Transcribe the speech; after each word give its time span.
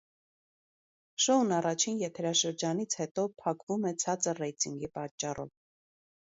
Շոուն 1.25 1.53
առաջին 1.57 1.99
եթերաշրջանից 2.05 2.97
հետո 3.03 3.27
փակվում 3.45 3.87
է 3.93 3.95
ցածր 4.07 4.43
ռեյտինգի 4.47 4.93
պատճառով։ 4.99 5.57